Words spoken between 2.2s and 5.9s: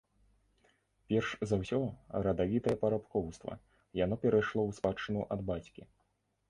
радавітае парабкоўства, яно перайшло ў спадчыну ад бацькі.